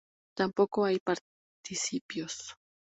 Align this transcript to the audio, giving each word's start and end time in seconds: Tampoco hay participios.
Tampoco 0.35 0.85
hay 0.85 0.97
participios. 0.97 2.55